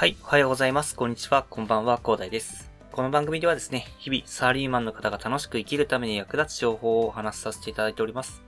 [0.00, 0.96] はい、おはようございます。
[0.96, 2.70] こんにちは、こんばんは、広大です。
[2.90, 8.40] この番組ではですね、日々サラリーマンの方が楽しく生きるために役立つ情報をお話しさせていただいております。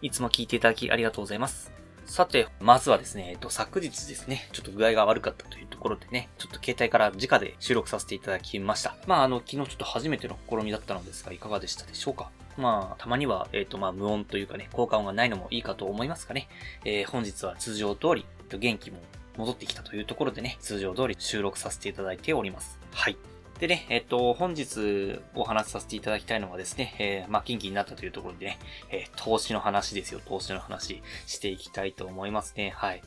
[0.00, 1.70] いつも聞いていただきありがとうございます。
[2.06, 8.96] さて、まずはですね、えっと、昨日ですね、ちょっと具合が悪かったというところでね、ちょっと携帯から直で収録させていただきました。
[9.06, 12.30] まあ、あの、昨日ちょっと初めての試みだったのですが、いかがでしたでしょうか？
[12.56, 16.48] まあ、たまには、えっ、と、まあ、無音というかね、効果音がないのもいいかと思いますかね。
[16.86, 19.02] えー、本日は通常通り、元気も
[19.36, 22.78] 戻ってきたというところでね、通常通り収録させていただいております。
[22.92, 23.16] はい。
[23.58, 28.58] でね、えっと、本日お話しさせていただきたいのはですね、えー、まあ、近畿になったというところでね、
[28.90, 32.72] えー投資の話ですよ、投資の話していきたいと思いますね。
[32.76, 33.02] はい。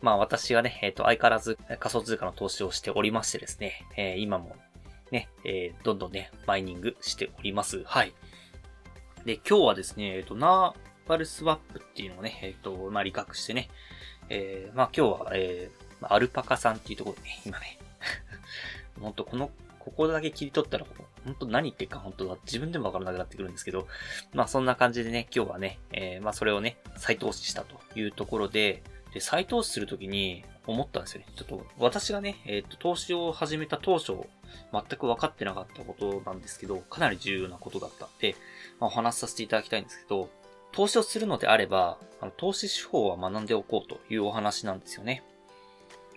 [0.00, 4.56] まあ、私がね、えっと、相変わらず仮想通貨の投資をしておりましてですね、えー今も
[5.10, 7.84] ね、えーどんどんね、マイニングしております。
[7.84, 8.14] はい。
[9.24, 13.68] で、今日はですね、えっと、ナーバルスワップっていうのをね、えっと、まあ、理覚してね、
[14.28, 17.78] えー、まあ今日は、えー、アルパカさんっていうところでね、今ね、
[19.00, 20.86] ほんとこの、ここだけ切り取ったら、
[21.24, 23.86] 本当何言ってるか本当は自分でもわからなくなってくるんですけど、
[24.32, 31.26] まあそんな感じでね、今日はね、えー、まあそれをね、再投資したというところで、で、再投資するときに思ったんですよね。
[31.34, 34.12] ちょっと私がね、えっ、と、投資を始めた当初、
[34.72, 38.36] 全く分かってなかったことなんですけど、かなり重要なことだったんで、
[38.78, 40.28] まあ、お話しさせていただきたいんですけど、
[40.72, 45.22] 投資をするのであれば、あの投資手法は学んでおこうというお話なんですよね。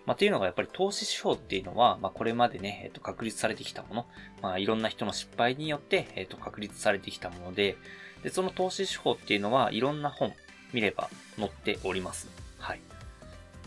[0.04, 4.06] まあ、っていうのがやっぱり投資手法っていうのは、まあ、これまでね、えっ、と、確立されてきたもの、
[4.40, 7.76] まあ、いろんな人の失敗によって、えっ、と、確立されてきたもので、
[8.24, 10.32] で、その投資手法っていうのは、いろんな本
[10.72, 12.28] 見れば載っております。
[12.58, 12.80] はい。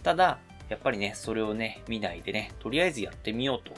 [0.03, 3.69] ただ、やっぱりね、それをね、見ないでね、とりあえずやってみよう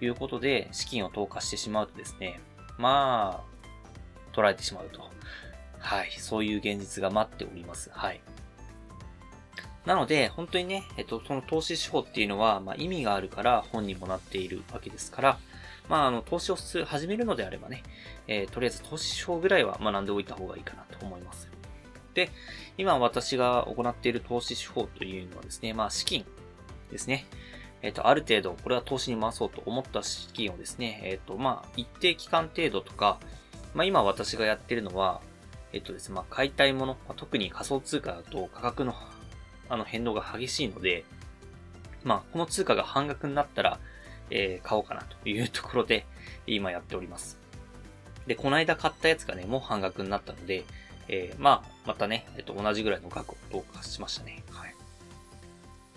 [0.00, 2.40] ということで、資金を投下してしまうとですね、
[2.78, 5.10] まあ、取られてしまうと。
[5.82, 6.10] はい。
[6.18, 7.90] そういう現実が待っております。
[7.92, 8.20] はい。
[9.84, 15.38] なので、本当にね、えっと、その投資手法っていうのは、まあ、意味があるから本にもなっているわけですから、
[15.88, 17.82] まあ、あの、投資を始めるのであればね、
[18.28, 21.50] えーとりあえず投資手法ぐらいは学んでおいた方がいいかなと思います。
[22.14, 22.30] で、
[22.78, 26.24] 今私が行っている投資手法というのはですね、まあ、資金
[26.90, 27.26] ですね。
[27.82, 33.18] えっ、と、ある程度、これは投資に回そうと思った資金をですね、えっ、と、まあ、一定期間程度とか、
[33.74, 35.20] まあ、今私がやってるのは、
[35.72, 38.94] えっとですね、まあ、買いたいもの、まあ特に仮想通貨だと価格の
[39.68, 41.04] あの変動が激しいので、
[42.04, 43.78] まあ、この通貨が半額になったら、
[44.30, 46.04] えー買おうかなというところで、
[46.46, 47.38] 今やっております。
[48.26, 50.64] で、この間買ったやつがね、もう半額になったので、
[51.08, 54.42] えーまあ、またね、えっと、同じぐらいの額を投下しましたね。
[54.50, 54.74] はい。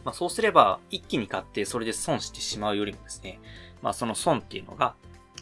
[0.03, 3.39] まあ、そうすれば、一気に買って、それで損してしまうよりもですね、
[3.81, 4.95] まあ、その損っていうのが、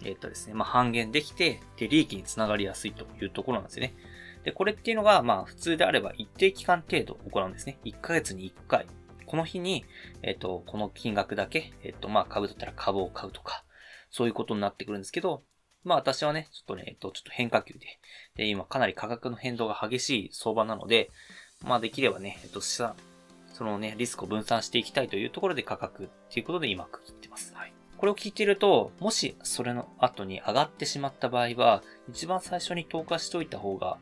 [0.04, 3.94] えっとですね、まあ、半減できて、で、利益につながりやすいというところなんですよね。
[4.44, 7.78] で、これっていうのが、まあ、普通であれば一定期間程度行うんですね。
[7.86, 8.86] 1ヶ月に1回。
[9.26, 9.86] この日に、
[10.22, 13.64] えっ、と、この金額だけ、えっ、と、まあ、株だったら株を買うとか、
[14.12, 15.44] そういうことになってくるんですけど、
[15.84, 18.00] まあ、私はね、ちょっとね、えっ、と、ちょっと変化球で、
[18.36, 21.10] で、今かなり価格の変動が激しい相場なので、
[21.64, 22.96] まあ、できればね、えっ、と、資産、
[23.54, 27.54] そのね、リスクを分散していきたいというところで価格っていうことで今区切ってます。
[27.56, 27.74] はい。
[27.98, 33.98] これを聞いていると、もしそれの後に上がってしまった場合は、一番最初に投下しておいた方が、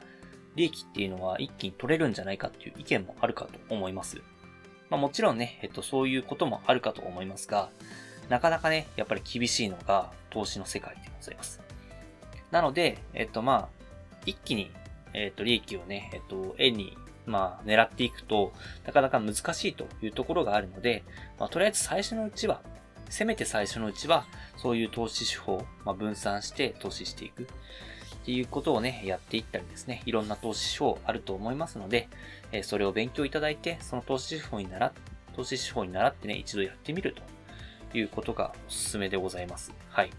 [0.56, 4.22] 利益っていうのは一気に取れるんじゃないかっていう意見もあるかと思います。
[4.90, 7.70] まあもちろんね、えっと、そういうこともあるかと思いますが、
[8.30, 11.62] なかなかね、やっぱり厳しいのが投資の世界でございます。
[12.52, 13.82] なので、えっとまあ、
[14.26, 14.72] 一気に、
[15.14, 18.54] えっと、利益をね、えっと、円に、まあ、狙っていくと、
[18.86, 21.04] なかなか難しいというところがあるので、
[21.40, 22.62] まあ、とりあえず最初のうちは、
[23.10, 24.26] せめて最初のうちは、
[24.58, 27.48] そういう投資手法、まあ、分散して投資していく。
[28.22, 32.08] っていうことをね、やっていったりですね、いろんな投資手法あると思いますので、
[32.52, 34.92] えそれを勉強いただいて、その投資手法に習っ、
[35.36, 37.16] 投資手法に習ってね、一度やってみる
[37.92, 39.74] ということがおすすめでございます。
[39.90, 40.12] はい。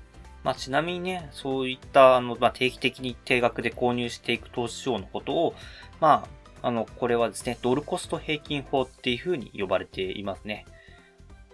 [0.42, 5.54] まあ、ちなみにね、そういった、あの、まあ、定期的に定額で購入していく投資手法のことを、
[6.00, 6.26] ま
[6.62, 10.64] あ、あの、これはですね、ドルコスト平均法っていうふうに呼ばれていますね。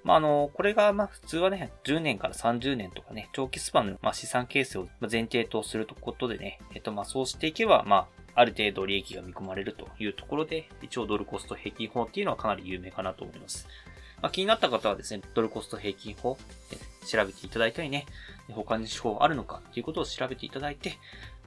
[0.08, 13.68] まあ、あの、これが、まあ、普通はね、10年から30年とかね、長期スパンの、ま、資産形成を前提とすることでね、えっと、ま、そうしていけば、まあ、ある程度利益が見込まれるというところで、一応ドルコスト平均法っていうのはかなり有名かなと思います。
[14.22, 16.38] まあ、気になった方はですね、ドルコスト平均法、
[16.72, 18.06] え調べていただいたりね、
[18.48, 20.94] 他に手法あるのかっていうことを調べていただいて、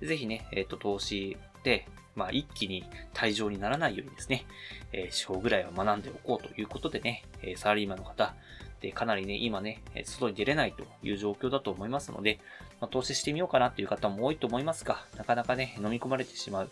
[0.03, 4.45] ぜひね、えっ、と、投資で、まあ、一気に退場にならないようにですね、
[4.91, 8.33] えー手法ぐらいは学んでおこうということでね、えサラリーマンの方、
[8.81, 12.39] で、かなりね、今ね、外に出れないという状況だと思いますので、
[12.79, 16.69] まあ、投資してみようかなっていう方も多いと思いますが、なかなかね、飲み込まれてしまう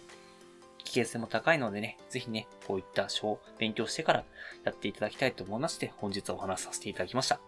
[0.79, 4.23] 危険性も高いのでね、ぜひね、こういった書を勉強してから
[4.63, 7.39] やっていただきたいと思いまして、本日はお話しさせていただきました。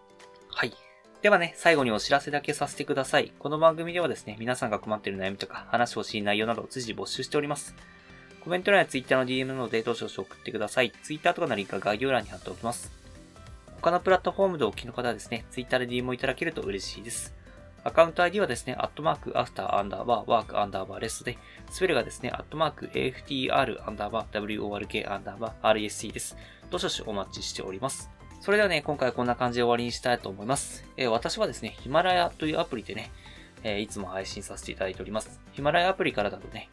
[0.48, 0.91] はい。
[1.22, 3.30] ではね、最後にお知らせだけさせてください。
[3.38, 7.76] この番組ではですね、皆さんが困っている悩みとか、話してほしい内容など随時募集しております。
[8.40, 10.90] コメント欄や Twitter の DM などでどうしどし送ってください。
[11.04, 12.90] Twitter とかのリンクは概要欄に貼っておきます。
[13.80, 17.32] 他のプラットフォームでお聞きの方はですね、Twitter で DM をいただけると嬉しいです。
[17.84, 21.38] アカウント ID はですね、アットマーク、アフター、アンダーバー、ワーク、アンダーバー、レストで、
[21.70, 26.36] スペルがですね、アットマーク、AFTR、アンダーバー、WORK、アンダーバー、RSC です。
[26.68, 28.10] どしどしお待ちしております。
[28.42, 30.84] それではね、今回こんな感じで終わりにしたいと思います。
[30.96, 33.12] えー、私はですね、ヒマラヤというアプリでね、
[33.62, 35.40] えー、いつも配信させていただいております。
[35.52, 36.68] ヒマラヤアプリからだとね、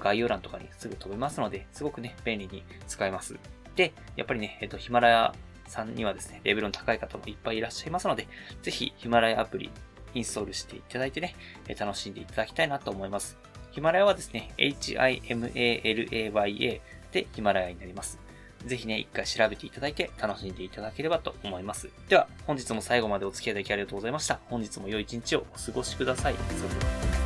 [0.00, 3.38] 概要欄とかにすぐ飛べますので、すごくね、便利に使えます。
[3.74, 5.34] で、やっぱりね、えっ、ー、と、ヒマラヤ
[5.66, 8.28] さんにはですね、レベルの高い方もいっぱいいらっしゃいますので、
[8.60, 9.70] ぜひヒマラヤアプリ
[10.12, 11.36] インストールしていただいてね、
[11.68, 13.38] え楽しんでいただきたいなと思います。
[13.70, 16.80] ヒマラヤはですね、HIMALAYA
[17.12, 18.23] でヒマラヤになります。
[18.66, 21.88] ぜひね、一回調べていただいて楽しんでいただければと思います。
[22.08, 24.40] では、本日も最後までお付き合いいただきありがとうございました。
[24.48, 26.34] 本日も良い一日をお過ごしください。
[26.34, 26.84] それで
[27.18, 27.23] は。